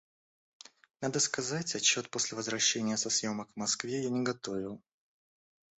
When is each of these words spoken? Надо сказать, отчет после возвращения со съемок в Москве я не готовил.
Надо 1.01 1.19
сказать, 1.19 1.75
отчет 1.75 2.09
после 2.09 2.35
возвращения 2.35 2.97
со 2.97 3.11
съемок 3.11 3.51
в 3.53 3.55
Москве 3.55 4.01
я 4.01 4.09
не 4.09 4.23
готовил. 4.23 4.81